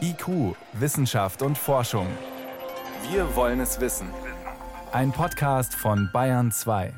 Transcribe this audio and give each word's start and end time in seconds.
IQ, 0.00 0.56
Wissenschaft 0.72 1.42
und 1.42 1.56
Forschung. 1.56 2.06
Wir 3.10 3.36
wollen 3.36 3.60
es 3.60 3.80
wissen. 3.80 4.08
Ein 4.92 5.12
Podcast 5.12 5.74
von 5.74 6.10
Bayern 6.12 6.50
2. 6.50 6.92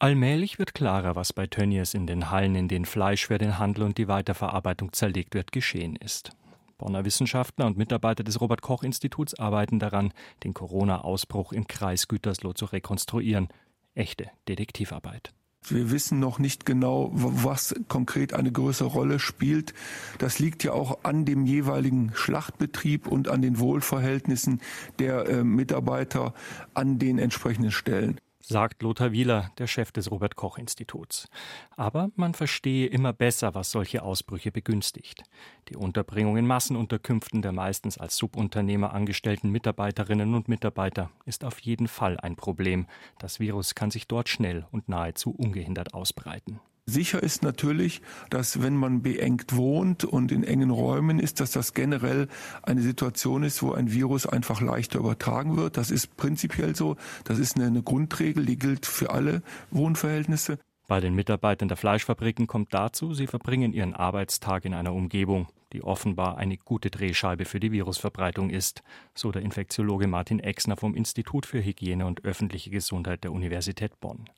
Allmählich 0.00 0.58
wird 0.58 0.74
klarer, 0.74 1.14
was 1.14 1.32
bei 1.32 1.46
Tönnies 1.46 1.94
in 1.94 2.08
den 2.08 2.30
Hallen, 2.30 2.56
in 2.56 2.66
denen 2.66 2.84
Fleisch 2.84 3.26
für 3.26 3.38
den 3.38 3.58
Handel 3.58 3.84
und 3.84 3.98
die 3.98 4.08
Weiterverarbeitung 4.08 4.92
zerlegt 4.92 5.34
wird, 5.34 5.52
geschehen 5.52 5.94
ist. 5.94 6.32
Bonner 6.78 7.04
Wissenschaftler 7.04 7.66
und 7.66 7.78
Mitarbeiter 7.78 8.24
des 8.24 8.40
Robert 8.40 8.62
Koch 8.62 8.82
Instituts 8.82 9.38
arbeiten 9.38 9.78
daran, 9.78 10.12
den 10.42 10.52
Corona-Ausbruch 10.52 11.52
im 11.52 11.68
Kreis 11.68 12.08
Gütersloh 12.08 12.54
zu 12.54 12.64
rekonstruieren. 12.64 13.48
Echte 13.94 14.30
Detektivarbeit. 14.48 15.32
Wir 15.68 15.90
wissen 15.90 16.18
noch 16.18 16.38
nicht 16.38 16.66
genau, 16.66 17.10
was 17.12 17.74
konkret 17.88 18.34
eine 18.34 18.50
größere 18.50 18.88
Rolle 18.88 19.18
spielt. 19.18 19.74
Das 20.18 20.38
liegt 20.38 20.64
ja 20.64 20.72
auch 20.72 21.04
an 21.04 21.24
dem 21.24 21.46
jeweiligen 21.46 22.10
Schlachtbetrieb 22.14 23.06
und 23.06 23.28
an 23.28 23.42
den 23.42 23.58
Wohlverhältnissen 23.58 24.60
der 24.98 25.28
äh, 25.28 25.44
Mitarbeiter 25.44 26.34
an 26.74 26.98
den 26.98 27.18
entsprechenden 27.18 27.70
Stellen 27.70 28.18
sagt 28.42 28.82
Lothar 28.82 29.12
Wieler, 29.12 29.50
der 29.58 29.66
Chef 29.66 29.92
des 29.92 30.10
Robert 30.10 30.36
Koch 30.36 30.58
Instituts. 30.58 31.28
Aber 31.76 32.10
man 32.16 32.34
verstehe 32.34 32.86
immer 32.86 33.12
besser, 33.12 33.54
was 33.54 33.70
solche 33.70 34.02
Ausbrüche 34.02 34.52
begünstigt. 34.52 35.22
Die 35.68 35.76
Unterbringung 35.76 36.36
in 36.36 36.46
Massenunterkünften 36.46 37.40
der 37.40 37.52
meistens 37.52 37.98
als 37.98 38.16
Subunternehmer 38.16 38.92
angestellten 38.92 39.50
Mitarbeiterinnen 39.50 40.34
und 40.34 40.48
Mitarbeiter 40.48 41.10
ist 41.24 41.44
auf 41.44 41.58
jeden 41.60 41.88
Fall 41.88 42.18
ein 42.20 42.36
Problem. 42.36 42.86
Das 43.18 43.40
Virus 43.40 43.74
kann 43.74 43.90
sich 43.90 44.06
dort 44.06 44.28
schnell 44.28 44.66
und 44.70 44.88
nahezu 44.88 45.30
ungehindert 45.30 45.94
ausbreiten. 45.94 46.60
Sicher 46.86 47.22
ist 47.22 47.44
natürlich, 47.44 48.02
dass 48.28 48.60
wenn 48.60 48.74
man 48.74 49.02
beengt 49.02 49.56
wohnt 49.56 50.04
und 50.04 50.32
in 50.32 50.42
engen 50.42 50.70
Räumen 50.70 51.20
ist, 51.20 51.38
dass 51.38 51.52
das 51.52 51.74
generell 51.74 52.26
eine 52.64 52.82
Situation 52.82 53.44
ist, 53.44 53.62
wo 53.62 53.72
ein 53.72 53.92
Virus 53.92 54.26
einfach 54.26 54.60
leichter 54.60 54.98
übertragen 54.98 55.56
wird. 55.56 55.76
Das 55.76 55.92
ist 55.92 56.16
prinzipiell 56.16 56.74
so. 56.74 56.96
Das 57.22 57.38
ist 57.38 57.56
eine, 57.56 57.82
Grundregel, 57.84 58.46
die 58.46 58.58
gilt 58.58 58.84
für 58.84 59.10
alle 59.10 59.42
Wohnverhältnisse. 59.70 60.58
Bei 60.88 61.00
den 61.00 61.14
Mitarbeitern 61.14 61.68
der 61.68 61.76
Fleischfabriken 61.76 62.48
kommt 62.48 62.74
dazu, 62.74 63.14
sie 63.14 63.28
verbringen 63.28 63.72
ihren 63.72 63.94
Arbeitstag 63.94 64.64
in 64.64 64.74
einer 64.74 64.92
Umgebung, 64.92 65.46
die 65.72 65.82
offenbar 65.82 66.36
eine 66.38 66.56
gute 66.56 66.90
Drehscheibe 66.90 67.44
für 67.44 67.60
die 67.60 67.72
Virusverbreitung 67.72 68.50
ist, 68.50 68.82
so 69.14 69.32
der 69.32 69.42
Infektiologe 69.42 70.06
Martin 70.06 70.38
Exner 70.38 70.76
vom 70.76 70.94
Institut 70.94 71.46
für 71.46 71.64
Hygiene 71.64 72.06
und 72.06 72.24
öffentliche 72.24 72.70
Gesundheit 72.70 73.24
der 73.24 73.32
Universität 73.32 73.98
Bonn. 74.00 74.28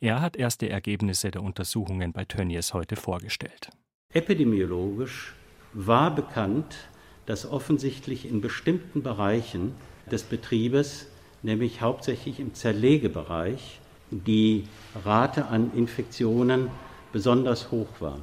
Er 0.00 0.20
hat 0.20 0.36
erste 0.36 0.68
Ergebnisse 0.68 1.30
der 1.30 1.42
Untersuchungen 1.42 2.12
bei 2.12 2.24
Tönnies 2.24 2.74
heute 2.74 2.96
vorgestellt. 2.96 3.70
Epidemiologisch 4.12 5.34
war 5.74 6.14
bekannt, 6.14 6.88
dass 7.26 7.44
offensichtlich 7.44 8.26
in 8.26 8.40
bestimmten 8.40 9.02
Bereichen 9.02 9.74
des 10.10 10.22
Betriebes, 10.22 11.08
nämlich 11.42 11.82
hauptsächlich 11.82 12.40
im 12.40 12.54
Zerlegebereich, 12.54 13.80
die 14.10 14.64
Rate 15.04 15.46
an 15.46 15.70
Infektionen 15.74 16.70
besonders 17.12 17.70
hoch 17.70 17.88
war. 18.00 18.20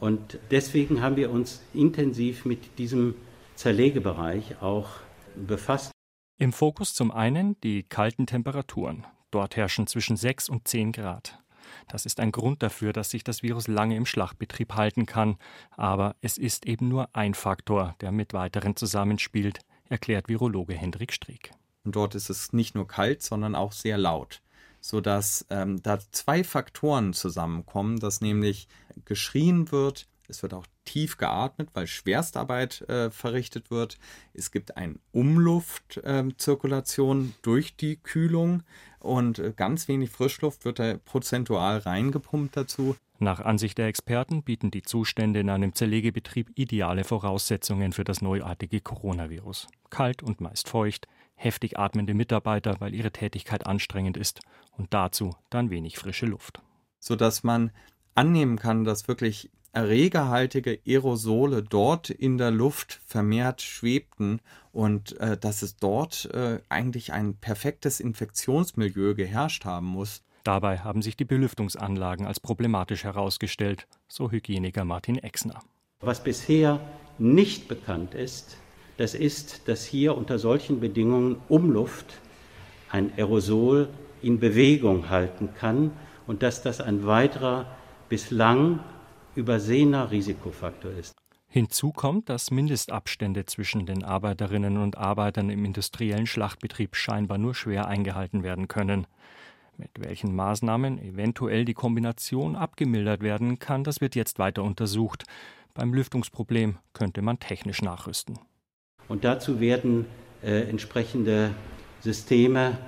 Und 0.00 0.38
deswegen 0.50 1.02
haben 1.02 1.16
wir 1.16 1.30
uns 1.30 1.62
intensiv 1.74 2.44
mit 2.44 2.78
diesem 2.78 3.14
Zerlegebereich 3.56 4.62
auch 4.62 4.88
befasst. 5.34 5.90
Im 6.38 6.52
Fokus 6.52 6.94
zum 6.94 7.10
einen 7.10 7.60
die 7.62 7.82
kalten 7.82 8.26
Temperaturen. 8.26 9.04
Dort 9.30 9.56
herrschen 9.56 9.86
zwischen 9.86 10.16
6 10.16 10.48
und 10.48 10.68
10 10.68 10.92
Grad. 10.92 11.38
Das 11.88 12.06
ist 12.06 12.20
ein 12.20 12.32
Grund 12.32 12.62
dafür, 12.62 12.92
dass 12.92 13.10
sich 13.10 13.24
das 13.24 13.42
Virus 13.42 13.66
lange 13.66 13.96
im 13.96 14.06
Schlachtbetrieb 14.06 14.74
halten 14.74 15.04
kann. 15.04 15.36
Aber 15.76 16.14
es 16.20 16.38
ist 16.38 16.66
eben 16.66 16.88
nur 16.88 17.14
ein 17.14 17.34
Faktor, 17.34 17.96
der 18.00 18.12
mit 18.12 18.32
weiteren 18.32 18.76
zusammenspielt, 18.76 19.60
erklärt 19.88 20.28
Virologe 20.28 20.74
Hendrik 20.74 21.12
Strick. 21.12 21.50
Und 21.84 21.96
dort 21.96 22.14
ist 22.14 22.30
es 22.30 22.52
nicht 22.52 22.74
nur 22.74 22.86
kalt, 22.86 23.22
sondern 23.22 23.54
auch 23.54 23.72
sehr 23.72 23.98
laut 23.98 24.40
sodass 24.80 25.44
ähm, 25.50 25.82
da 25.82 25.98
zwei 26.12 26.44
Faktoren 26.44 27.12
zusammenkommen, 27.12 27.98
dass 27.98 28.20
nämlich 28.20 28.68
geschrien 29.04 29.72
wird, 29.72 30.06
es 30.28 30.42
wird 30.42 30.52
auch 30.52 30.66
tief 30.84 31.16
geatmet, 31.16 31.70
weil 31.72 31.86
Schwerstarbeit 31.86 32.82
äh, 32.82 33.10
verrichtet 33.10 33.70
wird. 33.70 33.98
Es 34.34 34.50
gibt 34.50 34.76
eine 34.76 34.96
Umluftzirkulation 35.12 37.28
äh, 37.28 37.32
durch 37.42 37.76
die 37.76 37.96
Kühlung 37.96 38.62
und 39.00 39.38
äh, 39.38 39.54
ganz 39.56 39.88
wenig 39.88 40.10
Frischluft 40.10 40.66
wird 40.66 40.80
da 40.80 40.98
prozentual 40.98 41.78
reingepumpt 41.78 42.56
dazu. 42.56 42.94
Nach 43.20 43.40
Ansicht 43.40 43.78
der 43.78 43.86
Experten 43.86 44.42
bieten 44.42 44.70
die 44.70 44.82
Zustände 44.82 45.40
in 45.40 45.48
einem 45.50 45.74
Zerlegebetrieb 45.74 46.50
ideale 46.54 47.02
Voraussetzungen 47.04 47.92
für 47.92 48.04
das 48.04 48.22
neuartige 48.22 48.80
Coronavirus. 48.80 49.66
Kalt 49.90 50.22
und 50.22 50.40
meist 50.40 50.68
feucht, 50.68 51.08
heftig 51.38 51.78
atmende 51.78 52.14
Mitarbeiter, 52.14 52.76
weil 52.80 52.94
ihre 52.94 53.12
Tätigkeit 53.12 53.66
anstrengend 53.66 54.16
ist 54.16 54.40
und 54.76 54.92
dazu 54.92 55.34
dann 55.50 55.70
wenig 55.70 55.98
frische 55.98 56.26
Luft. 56.26 56.60
Sodass 56.98 57.44
man 57.44 57.70
annehmen 58.14 58.58
kann, 58.58 58.84
dass 58.84 59.08
wirklich 59.08 59.50
erregerhaltige 59.72 60.80
Aerosole 60.86 61.62
dort 61.62 62.10
in 62.10 62.38
der 62.38 62.50
Luft 62.50 63.00
vermehrt 63.06 63.62
schwebten 63.62 64.40
und 64.72 65.18
äh, 65.20 65.36
dass 65.36 65.62
es 65.62 65.76
dort 65.76 66.26
äh, 66.32 66.60
eigentlich 66.68 67.12
ein 67.12 67.36
perfektes 67.36 68.00
Infektionsmilieu 68.00 69.14
geherrscht 69.14 69.64
haben 69.64 69.86
muss. 69.86 70.22
Dabei 70.42 70.78
haben 70.78 71.02
sich 71.02 71.16
die 71.16 71.24
Belüftungsanlagen 71.24 72.26
als 72.26 72.40
problematisch 72.40 73.04
herausgestellt, 73.04 73.86
so 74.08 74.30
Hygieniker 74.30 74.84
Martin 74.84 75.18
Exner. 75.18 75.60
Was 76.00 76.24
bisher 76.24 76.80
nicht 77.18 77.68
bekannt 77.68 78.14
ist, 78.14 78.56
das 78.98 79.14
ist, 79.14 79.68
dass 79.68 79.84
hier 79.84 80.16
unter 80.16 80.38
solchen 80.38 80.80
Bedingungen 80.80 81.36
Umluft 81.48 82.18
ein 82.90 83.12
Aerosol 83.16 83.88
in 84.22 84.40
Bewegung 84.40 85.08
halten 85.08 85.50
kann 85.58 85.92
und 86.26 86.42
dass 86.42 86.62
das 86.62 86.80
ein 86.80 87.06
weiterer 87.06 87.66
bislang 88.08 88.80
übersehener 89.34 90.10
Risikofaktor 90.10 90.90
ist. 90.90 91.14
Hinzu 91.50 91.92
kommt, 91.92 92.28
dass 92.28 92.50
Mindestabstände 92.50 93.46
zwischen 93.46 93.86
den 93.86 94.04
Arbeiterinnen 94.04 94.76
und 94.76 94.98
Arbeitern 94.98 95.48
im 95.48 95.64
industriellen 95.64 96.26
Schlachtbetrieb 96.26 96.94
scheinbar 96.96 97.38
nur 97.38 97.54
schwer 97.54 97.86
eingehalten 97.86 98.42
werden 98.42 98.68
können. 98.68 99.06
Mit 99.76 99.90
welchen 99.96 100.34
Maßnahmen 100.34 100.98
eventuell 100.98 101.64
die 101.64 101.72
Kombination 101.72 102.56
abgemildert 102.56 103.22
werden 103.22 103.60
kann, 103.60 103.84
das 103.84 104.00
wird 104.00 104.16
jetzt 104.16 104.40
weiter 104.40 104.64
untersucht. 104.64 105.24
Beim 105.72 105.94
Lüftungsproblem 105.94 106.78
könnte 106.92 107.22
man 107.22 107.38
technisch 107.38 107.80
nachrüsten. 107.80 108.40
Und 109.08 109.24
dazu 109.24 109.60
werden 109.60 110.06
äh, 110.42 110.68
entsprechende 110.68 111.50
Systeme 112.00 112.78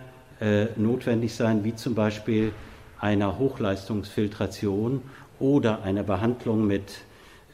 äh, 0.40 0.66
notwendig 0.76 1.34
sein, 1.34 1.64
wie 1.64 1.74
zum 1.74 1.94
Beispiel 1.94 2.52
einer 2.98 3.38
Hochleistungsfiltration 3.38 5.02
oder 5.38 5.82
einer 5.82 6.02
Behandlung 6.02 6.66
mit 6.66 7.02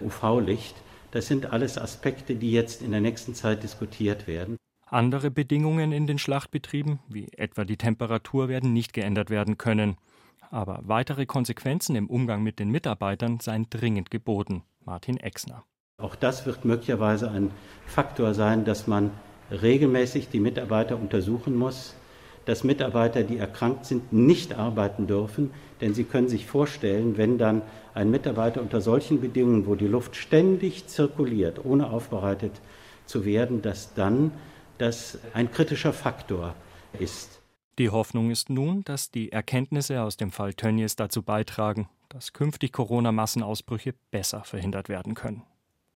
UV-Licht. 0.00 0.74
Das 1.12 1.28
sind 1.28 1.52
alles 1.52 1.78
Aspekte, 1.78 2.34
die 2.34 2.52
jetzt 2.52 2.82
in 2.82 2.90
der 2.90 3.00
nächsten 3.00 3.34
Zeit 3.34 3.62
diskutiert 3.62 4.26
werden. 4.26 4.56
Andere 4.88 5.30
Bedingungen 5.30 5.92
in 5.92 6.06
den 6.06 6.18
Schlachtbetrieben, 6.18 7.00
wie 7.08 7.28
etwa 7.36 7.64
die 7.64 7.76
Temperatur, 7.76 8.48
werden 8.48 8.72
nicht 8.72 8.92
geändert 8.92 9.30
werden 9.30 9.58
können. 9.58 9.96
Aber 10.50 10.80
weitere 10.84 11.26
Konsequenzen 11.26 11.96
im 11.96 12.08
Umgang 12.08 12.42
mit 12.42 12.58
den 12.58 12.70
Mitarbeitern 12.70 13.40
seien 13.40 13.68
dringend 13.68 14.10
geboten. 14.10 14.62
Martin 14.84 15.16
Exner. 15.16 15.64
Auch 15.98 16.14
das 16.14 16.44
wird 16.44 16.66
möglicherweise 16.66 17.30
ein 17.30 17.50
Faktor 17.86 18.34
sein, 18.34 18.66
dass 18.66 18.86
man 18.86 19.10
regelmäßig 19.50 20.28
die 20.28 20.40
Mitarbeiter 20.40 20.96
untersuchen 20.96 21.56
muss, 21.56 21.94
dass 22.44 22.64
Mitarbeiter, 22.64 23.22
die 23.22 23.38
erkrankt 23.38 23.86
sind, 23.86 24.12
nicht 24.12 24.54
arbeiten 24.54 25.06
dürfen. 25.06 25.52
Denn 25.80 25.94
Sie 25.94 26.04
können 26.04 26.28
sich 26.28 26.44
vorstellen, 26.44 27.16
wenn 27.16 27.38
dann 27.38 27.62
ein 27.94 28.10
Mitarbeiter 28.10 28.60
unter 28.60 28.82
solchen 28.82 29.22
Bedingungen, 29.22 29.66
wo 29.66 29.74
die 29.74 29.86
Luft 29.86 30.16
ständig 30.16 30.86
zirkuliert, 30.86 31.64
ohne 31.64 31.90
aufbereitet 31.90 32.52
zu 33.06 33.24
werden, 33.24 33.62
dass 33.62 33.94
dann 33.94 34.32
das 34.76 35.18
ein 35.32 35.50
kritischer 35.50 35.94
Faktor 35.94 36.54
ist. 36.98 37.40
Die 37.78 37.88
Hoffnung 37.88 38.30
ist 38.30 38.50
nun, 38.50 38.84
dass 38.84 39.10
die 39.10 39.32
Erkenntnisse 39.32 40.02
aus 40.02 40.18
dem 40.18 40.30
Fall 40.30 40.52
Tönnies 40.52 40.94
dazu 40.94 41.22
beitragen, 41.22 41.88
dass 42.10 42.34
künftig 42.34 42.72
Corona-Massenausbrüche 42.72 43.94
besser 44.10 44.44
verhindert 44.44 44.90
werden 44.90 45.14
können. 45.14 45.42